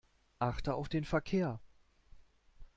[0.39, 1.59] Achte auf den Verkehr.